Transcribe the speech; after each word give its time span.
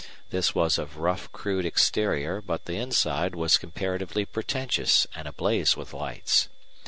This 0.31 0.55
was 0.55 0.79
of 0.79 0.97
rough 0.97 1.31
crude 1.31 1.63
exterior, 1.63 2.41
but 2.41 2.65
the 2.65 2.73
inside 2.73 3.35
was 3.35 3.59
comparatively 3.59 4.25
pretentious 4.25 5.05
and 5.13 5.27
ablaze 5.27 5.77
with 5.77 5.93
lights. 5.93 6.49